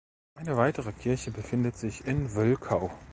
[0.33, 2.89] Eine weitere Kirche befindet sich in Wölkau.